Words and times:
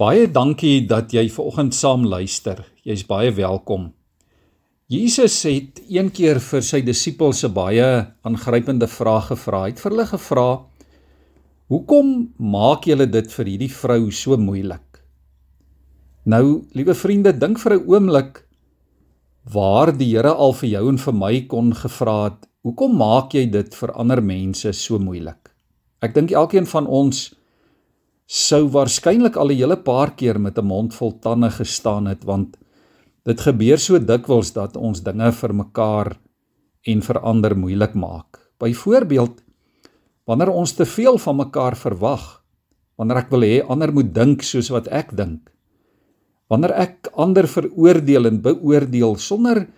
Baie 0.00 0.24
dankie 0.24 0.86
dat 0.88 1.12
jy 1.12 1.26
ver 1.28 1.50
oggend 1.50 1.74
saam 1.76 2.06
luister. 2.08 2.62
Jy's 2.80 3.02
baie 3.04 3.28
welkom. 3.36 3.90
Jesus 4.88 5.34
het 5.44 5.82
een 5.84 6.08
keer 6.16 6.40
vir 6.40 6.62
sy 6.64 6.80
disippels 6.80 7.44
'n 7.44 7.52
baie 7.52 8.06
aangrypende 8.24 8.88
vraag 8.88 9.26
gevra. 9.26 9.60
Hy 9.64 9.68
het 9.68 9.80
vir 9.80 9.90
hulle 9.90 10.06
gevra: 10.06 10.64
"Hoekom 11.68 12.32
maak 12.38 12.84
julle 12.84 13.06
dit 13.06 13.32
vir 13.32 13.46
hierdie 13.46 13.70
vrou 13.70 14.10
so 14.10 14.36
moeilik?" 14.36 15.04
Nou, 16.24 16.64
liewe 16.72 16.94
vriende, 16.94 17.38
dink 17.38 17.58
vir 17.58 17.72
'n 17.76 17.84
oomblik 17.86 18.46
waar 19.44 19.92
die 19.92 20.16
Here 20.16 20.32
al 20.32 20.52
vir 20.52 20.68
jou 20.70 20.88
en 20.88 20.98
vir 20.98 21.12
my 21.14 21.40
kon 21.40 21.74
gevra 21.74 22.24
het: 22.24 22.48
"Hoekom 22.64 22.96
maak 22.96 23.34
jy 23.34 23.50
dit 23.50 23.74
vir 23.74 23.92
ander 23.92 24.22
mense 24.22 24.72
so 24.72 24.98
moeilik?" 24.98 25.50
Ek 26.00 26.14
dink 26.14 26.30
elkeen 26.30 26.66
van 26.66 26.86
ons 26.86 27.34
sou 28.32 28.64
waarskynlik 28.72 29.36
al 29.36 29.52
'n 29.52 29.60
hele 29.60 29.76
paar 29.76 30.16
keer 30.16 30.40
met 30.40 30.58
'n 30.58 30.64
mond 30.64 30.94
vol 30.94 31.12
tande 31.20 31.50
gestaan 31.50 32.06
het 32.06 32.24
want 32.24 32.56
dit 33.24 33.40
gebeur 33.40 33.78
so 33.78 33.98
dikwels 33.98 34.52
dat 34.52 34.76
ons 34.76 35.02
dinge 35.02 35.32
vir 35.32 35.54
mekaar 35.54 36.16
en 36.82 37.02
vir 37.02 37.18
ander 37.20 37.56
moeilik 37.56 37.94
maak. 37.94 38.40
Byvoorbeeld 38.58 39.42
wanneer 40.24 40.48
ons 40.48 40.72
te 40.72 40.84
veel 40.84 41.18
van 41.18 41.36
mekaar 41.36 41.76
verwag, 41.76 42.42
wanneer 42.96 43.16
ek 43.16 43.30
wil 43.30 43.40
hê 43.40 43.62
ander 43.68 43.92
moet 43.92 44.14
dink 44.14 44.42
soos 44.42 44.70
wat 44.70 44.88
ek 44.88 45.16
dink. 45.16 45.52
Wanneer 46.48 46.72
ek 46.72 47.08
ander 47.14 47.48
veroordeel 47.48 48.26
en 48.26 48.42
beoordeel 48.42 49.16
sonder 49.16 49.68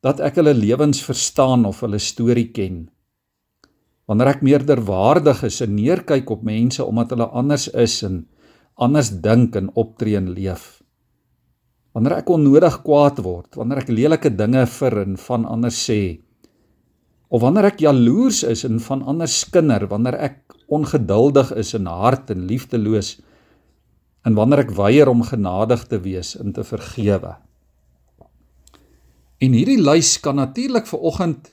dat 0.00 0.20
ek 0.20 0.34
hulle 0.34 0.54
lewens 0.54 1.02
verstaan 1.02 1.64
of 1.64 1.80
hulle 1.80 1.98
storie 1.98 2.52
ken 2.52 2.88
wanneer 4.06 4.36
ek 4.36 4.42
meerderwaardig 4.46 5.42
is 5.48 5.60
en 5.64 5.74
neerkyk 5.74 6.30
op 6.30 6.44
mense 6.46 6.84
omdat 6.84 7.14
hulle 7.14 7.28
anders 7.34 7.66
is 7.74 8.00
en 8.06 8.24
anders 8.76 9.10
dink 9.24 9.56
en 9.58 9.70
optree 9.74 10.18
en 10.18 10.30
leef. 10.36 10.76
Wanneer 11.96 12.20
ek 12.20 12.30
onnodig 12.30 12.82
kwaad 12.84 13.22
word, 13.24 13.56
wanneer 13.56 13.80
ek 13.82 13.90
lelike 13.90 14.30
dinge 14.36 14.66
vir 14.68 15.00
en 15.02 15.16
van 15.16 15.46
ander 15.48 15.72
sê, 15.72 16.20
of 17.32 17.42
wanneer 17.42 17.70
ek 17.72 17.80
jaloers 17.82 18.42
is 18.46 18.66
en 18.68 18.78
van 18.84 19.02
ander 19.08 19.30
skinder, 19.30 19.88
wanneer 19.90 20.18
ek 20.28 20.56
ongeduldig 20.70 21.50
is 21.58 21.72
en 21.78 21.88
hard 21.90 22.30
en 22.34 22.46
liefdeloos 22.46 23.16
en 24.26 24.34
wanneer 24.34 24.64
ek 24.64 24.74
weier 24.74 25.08
om 25.10 25.22
genadig 25.22 25.84
te 25.90 26.00
wees 26.02 26.34
en 26.38 26.52
te 26.54 26.64
vergewe. 26.66 27.36
En 29.42 29.54
hierdie 29.54 29.78
lys 29.78 30.16
kan 30.22 30.38
natuurlik 30.40 30.88
vir 30.90 31.04
oggend 31.06 31.52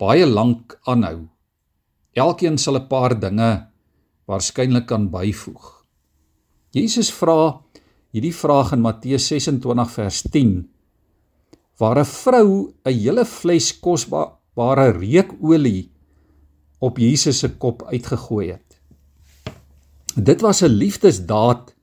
baie 0.00 0.24
lank 0.26 0.78
aanhou. 0.88 1.28
Elkeen 2.12 2.58
sal 2.58 2.76
'n 2.76 2.88
paar 2.88 3.20
dinge 3.20 3.70
waarskynlik 4.26 4.86
kan 4.86 5.10
byvoeg. 5.10 5.84
Jesus 6.70 7.10
vra 7.10 7.62
hierdie 8.10 8.34
vraag 8.34 8.72
in 8.72 8.80
Matteus 8.80 9.26
26 9.26 9.90
vers 9.90 10.22
10 10.22 10.68
waar 11.78 11.98
'n 11.98 12.04
vrou 12.04 12.74
'n 12.84 12.92
hele 12.92 13.24
fles 13.24 13.72
kosbare 13.80 14.90
reukolie 14.90 15.90
op 16.80 16.98
Jesus 16.98 17.38
se 17.38 17.48
kop 17.48 17.82
uitgegooi 17.82 18.50
het. 18.50 18.80
Dit 20.16 20.40
was 20.40 20.62
'n 20.62 20.66
liefdesdaad 20.66 21.74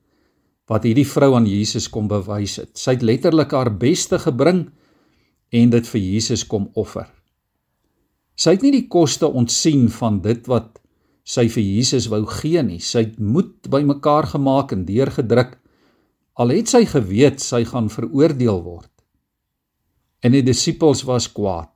wat 0.66 0.82
hierdie 0.82 1.08
vrou 1.08 1.34
aan 1.34 1.46
Jesus 1.46 1.88
kom 1.88 2.08
bewys 2.08 2.56
het. 2.56 2.78
Sy 2.78 2.90
het 2.90 3.02
letterlik 3.02 3.50
haar 3.50 3.76
beste 3.76 4.18
gebring 4.18 4.70
en 5.48 5.70
dit 5.70 5.88
vir 5.88 6.00
Jesus 6.00 6.46
kom 6.46 6.70
offer. 6.74 7.17
Sy 8.38 8.54
het 8.54 8.62
nie 8.62 8.74
die 8.74 8.86
koste 8.86 9.26
ontsien 9.26 9.88
van 9.90 10.20
dit 10.22 10.46
wat 10.50 10.78
sy 11.26 11.48
vir 11.50 11.64
Jesus 11.64 12.06
wou 12.12 12.22
gee 12.38 12.62
nie. 12.62 12.78
Sy 12.78 13.08
het 13.08 13.18
moed 13.18 13.66
bymekaar 13.70 14.30
gemaak 14.34 14.72
en 14.76 14.86
deurgedruk 14.86 15.56
al 16.38 16.54
het 16.54 16.70
sy 16.70 16.84
geweet 16.86 17.42
sy 17.42 17.64
gaan 17.66 17.90
veroordeel 17.90 18.62
word. 18.62 18.92
En 20.22 20.34
die 20.34 20.44
disippels 20.46 21.02
was 21.06 21.26
kwaad. 21.34 21.72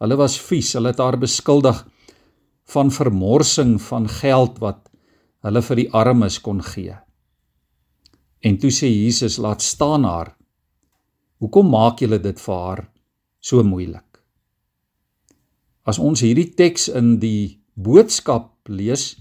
Hulle 0.00 0.16
was 0.16 0.38
vies. 0.40 0.72
Hulle 0.76 0.94
het 0.94 1.02
haar 1.04 1.20
beskuldig 1.20 1.84
van 2.72 2.92
vermorsing 2.94 3.76
van 3.82 4.08
geld 4.08 4.60
wat 4.64 4.86
hulle 5.44 5.62
vir 5.68 5.82
die 5.82 5.88
armes 5.96 6.38
kon 6.40 6.62
gee. 6.64 6.96
En 8.40 8.56
toe 8.56 8.70
sê 8.72 8.88
Jesus, 8.88 9.36
"Laat 9.36 9.62
staan 9.62 10.04
haar. 10.04 10.36
Hoekom 11.40 11.70
maak 11.70 12.00
julle 12.00 12.18
dit 12.18 12.40
vir 12.40 12.54
haar 12.54 12.88
so 13.40 13.62
moeilik?" 13.62 14.09
As 15.88 15.98
ons 15.98 16.20
hierdie 16.20 16.50
teks 16.52 16.88
in 16.92 17.18
die 17.22 17.60
boodskap 17.74 18.68
lees, 18.68 19.16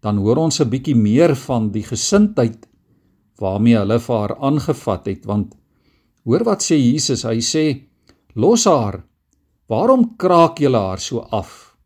dan 0.00 0.20
hoor 0.22 0.38
ons 0.38 0.60
'n 0.60 0.70
bietjie 0.70 0.94
meer 0.94 1.34
van 1.36 1.70
die 1.70 1.82
gesindheid 1.82 2.66
waarmee 3.40 3.76
hulle 3.76 3.98
vir 3.98 4.16
haar 4.16 4.36
aangevat 4.38 5.06
het 5.06 5.26
want 5.26 5.56
hoor 6.24 6.44
wat 6.44 6.62
sê 6.62 6.76
Jesus 6.76 7.24
hy 7.24 7.40
sê 7.40 7.64
los 8.34 8.64
haar 8.64 9.02
waarom 9.68 10.16
kraak 10.16 10.60
julle 10.60 10.78
haar 10.78 11.00
so 11.00 11.20
af? 11.30 11.76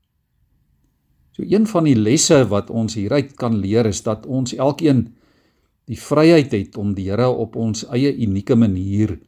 So 1.33 1.43
een 1.43 1.67
van 1.67 1.85
die 1.85 1.99
lesse 1.99 2.45
wat 2.49 2.71
ons 2.71 2.95
hieruit 2.95 3.37
kan 3.37 3.59
leer 3.59 3.87
is 3.87 4.03
dat 4.03 4.27
ons 4.27 4.55
elkeen 4.55 5.15
die 5.91 5.99
vryheid 5.99 6.53
het 6.53 6.77
om 6.77 6.95
die 6.95 7.11
Here 7.11 7.29
op 7.29 7.57
ons 7.57 7.85
eie 7.91 8.15
unieke 8.15 8.55
manier 8.57 9.19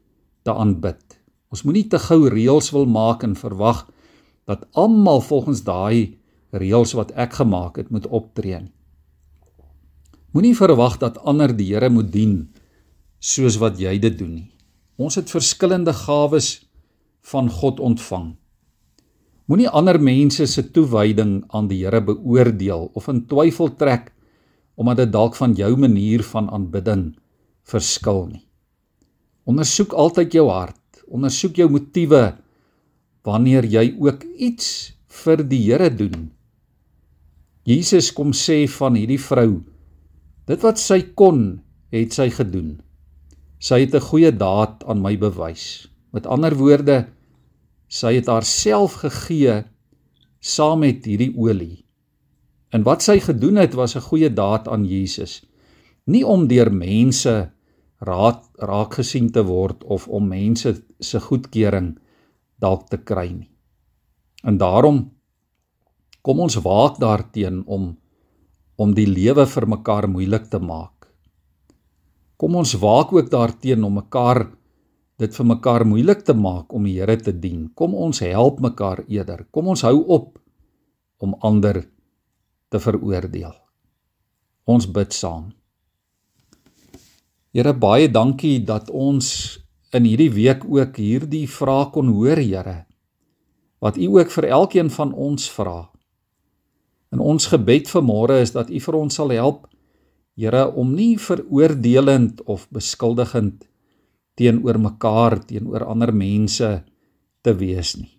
te 0.42 0.54
aanbid. 0.54 1.18
Ons 1.50 1.64
moenie 1.66 1.88
te 1.88 1.98
gou 1.98 2.28
reëls 2.28 2.70
wil 2.72 2.86
maak 2.86 3.24
en 3.26 3.34
verwag 3.34 3.86
dat 4.46 4.66
almal 4.78 5.20
volgens 5.20 5.64
daai 5.66 6.16
reëls 6.54 6.94
wat 6.94 7.12
ek 7.18 7.38
gemaak 7.42 7.76
het 7.82 7.90
moet 7.90 8.06
optree. 8.06 8.62
Moenie 10.30 10.54
verwag 10.56 10.98
dat 11.02 11.18
ander 11.24 11.52
die 11.56 11.72
Here 11.72 11.90
moet 11.90 12.12
dien 12.12 12.34
soos 13.18 13.58
wat 13.58 13.80
jy 13.80 13.98
dit 13.98 14.18
doen 14.18 14.34
nie. 14.34 14.50
Ons 14.96 15.18
het 15.18 15.32
verskillende 15.32 15.92
gawes 15.92 16.68
van 17.26 17.50
God 17.50 17.80
ontvang. 17.80 18.34
Moenie 19.46 19.68
ander 19.68 19.98
mense 20.02 20.46
se 20.46 20.62
toewyding 20.70 21.44
aan 21.54 21.68
die 21.70 21.82
Here 21.84 22.00
beoordeel 22.04 22.90
of 22.94 23.08
in 23.08 23.24
twyfel 23.26 23.74
trek 23.76 24.12
omdat 24.76 25.06
dit 25.06 25.12
dalk 25.12 25.36
van 25.38 25.54
jou 25.56 25.72
manier 25.80 26.22
van 26.22 26.50
aanbidding 26.52 27.14
verskil 27.64 28.26
nie. 28.28 28.42
Ondersoek 29.48 29.94
altyd 29.96 30.34
jou 30.36 30.50
hart, 30.50 31.00
ondersoek 31.08 31.56
jou 31.62 31.70
motiewe 31.72 32.34
wanneer 33.26 33.66
jy 33.66 33.90
ook 33.98 34.22
iets 34.38 34.94
vir 35.24 35.42
die 35.48 35.62
Here 35.66 35.90
doen. 35.90 36.30
Jesus 37.66 38.12
kom 38.14 38.30
sê 38.30 38.62
van 38.70 38.94
hierdie 38.94 39.20
vrou, 39.20 39.64
dit 40.46 40.62
wat 40.62 40.78
sy 40.78 41.00
kon, 41.18 41.58
het 41.90 42.14
sy 42.14 42.28
gedoen. 42.30 42.76
Sy 43.58 43.80
het 43.82 43.94
'n 43.94 44.08
goeie 44.10 44.30
daad 44.30 44.84
aan 44.86 45.02
my 45.02 45.16
bewys. 45.18 45.88
Met 46.12 46.26
ander 46.26 46.54
woorde, 46.54 47.06
sy 47.88 48.14
het 48.14 48.26
haarself 48.26 49.02
gegee 49.02 49.64
saam 50.40 50.80
met 50.80 51.04
hierdie 51.04 51.34
olie. 51.36 51.84
En 52.70 52.82
wat 52.82 53.02
sy 53.02 53.18
gedoen 53.18 53.56
het 53.56 53.74
was 53.74 53.96
'n 53.96 54.06
goeie 54.10 54.30
daad 54.30 54.68
aan 54.68 54.84
Jesus. 54.84 55.42
Nie 56.06 56.26
om 56.26 56.46
deur 56.46 56.72
mense 56.72 57.50
raad 57.98 58.42
raak 58.54 58.94
gesien 58.94 59.30
te 59.30 59.42
word 59.42 59.84
of 59.84 60.08
om 60.08 60.28
mense 60.28 60.82
se 61.00 61.20
goedkeuring 61.20 61.98
dalk 62.62 62.88
te 62.90 62.98
kry 62.98 63.28
nie. 63.32 63.50
En 64.44 64.58
daarom 64.58 65.02
kom 66.22 66.40
ons 66.40 66.58
waak 66.64 67.00
daarteen 67.02 67.62
om 67.66 67.94
om 68.76 68.92
die 68.92 69.06
lewe 69.08 69.46
vir 69.48 69.64
mekaar 69.72 70.04
moeilik 70.04 70.50
te 70.52 70.58
maak. 70.60 71.06
Kom 72.36 72.58
ons 72.60 72.74
waak 72.76 73.12
ook 73.16 73.30
daarteen 73.32 73.84
om 73.88 73.94
mekaar 73.96 74.42
dit 75.16 75.32
vir 75.32 75.46
mekaar 75.48 75.86
moeilik 75.88 76.20
te 76.28 76.34
maak 76.36 76.74
om 76.76 76.84
die 76.84 76.98
Here 76.98 77.16
te 77.16 77.32
dien. 77.32 77.70
Kom 77.74 77.94
ons 77.94 78.20
help 78.20 78.60
mekaar 78.60 79.00
eerder. 79.08 79.46
Kom 79.50 79.72
ons 79.72 79.82
hou 79.82 79.96
op 80.12 80.36
om 81.24 81.32
ander 81.40 81.86
te 82.68 82.80
veroordeel. 82.80 83.54
Ons 84.68 84.88
bid 84.92 85.14
saam. 85.16 85.48
Here 87.56 87.72
baie 87.72 88.10
dankie 88.12 88.58
dat 88.60 88.90
ons 88.92 89.56
in 89.94 90.06
hierdie 90.06 90.32
week 90.32 90.64
ook 90.66 90.98
hierdie 90.98 91.46
vraag 91.50 91.92
kon 91.94 92.10
hoor, 92.14 92.40
Here, 92.40 92.84
wat 93.78 93.98
U 94.00 94.08
ook 94.18 94.30
vir 94.32 94.48
elkeen 94.50 94.90
van 94.90 95.12
ons 95.12 95.50
vra. 95.52 95.90
In 97.14 97.22
ons 97.22 97.46
gebed 97.52 97.88
vanmôre 97.90 98.40
is 98.42 98.52
dat 98.56 98.70
U 98.70 98.80
vir 98.80 98.98
ons 98.98 99.14
sal 99.14 99.30
help, 99.36 99.66
Here, 100.36 100.66
om 100.74 100.92
nie 100.92 101.16
veroordelend 101.16 102.42
of 102.44 102.66
beskuldigend 102.74 103.64
teenoor 104.36 104.76
mekaar, 104.78 105.38
teenoor 105.48 105.86
ander 105.88 106.12
mense 106.12 106.68
te 107.40 107.54
wees 107.56 107.94
nie. 107.96 108.12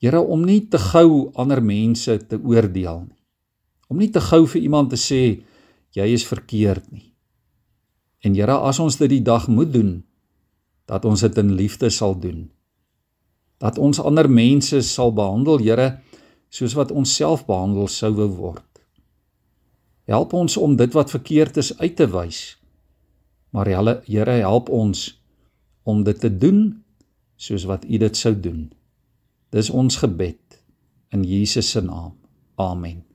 Here, 0.00 0.20
om 0.22 0.46
nie 0.46 0.62
te 0.70 0.78
gou 0.78 1.28
ander 1.36 1.60
mense 1.60 2.14
te 2.30 2.38
oordeel 2.38 3.08
nie. 3.08 3.18
Om 3.88 3.98
nie 4.00 4.10
te 4.12 4.20
gou 4.20 4.44
vir 4.46 4.62
iemand 4.62 4.92
te 4.92 5.00
sê 5.00 5.22
jy 5.96 6.06
is 6.14 6.24
verkeerd 6.28 6.86
nie. 6.92 7.10
En 8.24 8.36
Here, 8.38 8.54
as 8.54 8.78
ons 8.80 8.96
dit 8.96 9.10
die 9.10 9.24
dag 9.24 9.48
moet 9.52 9.72
doen, 9.74 9.98
dat 10.88 11.04
ons 11.04 11.20
dit 11.20 11.40
in 11.40 11.52
liefde 11.52 11.90
sal 11.92 12.16
doen. 12.18 12.48
Dat 13.60 13.78
ons 13.78 14.00
ander 14.00 14.30
mense 14.30 14.80
sal 14.86 15.12
behandel, 15.12 15.60
Here, 15.60 15.98
soos 16.48 16.74
wat 16.78 16.90
ons 16.90 17.12
self 17.14 17.44
behandel 17.46 17.88
sou 17.92 18.14
word. 18.14 18.64
Help 20.08 20.32
ons 20.32 20.56
om 20.56 20.76
dit 20.76 20.92
wat 20.96 21.10
verkeerd 21.12 21.60
is 21.60 21.74
uit 21.78 21.96
te 21.96 22.08
wys 22.08 22.58
Maar 23.50 23.66
Here 24.04 24.30
help 24.30 24.68
ons 24.68 25.22
om 25.82 26.02
dit 26.04 26.20
te 26.20 26.36
doen 26.36 26.84
soos 27.36 27.64
wat 27.64 27.84
U 27.84 27.96
dit 27.96 28.16
sou 28.16 28.34
doen. 28.40 28.68
Dis 29.50 29.70
ons 29.70 29.96
gebed 29.96 30.62
in 31.08 31.24
Jesus 31.24 31.70
se 31.70 31.80
naam. 31.80 32.12
Amen. 32.56 33.07